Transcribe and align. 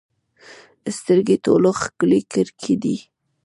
سترګې 0.97 1.35
ټولو 1.45 1.69
ښکلې 1.81 2.19
کړکۍ 2.31 2.75
دي. 2.83 2.97